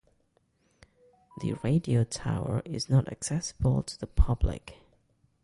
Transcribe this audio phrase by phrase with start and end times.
[1.41, 4.77] The radio tower is not accessible to the public.